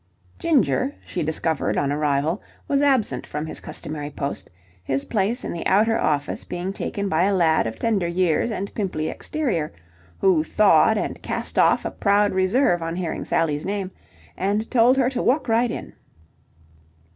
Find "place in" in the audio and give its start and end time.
5.05-5.53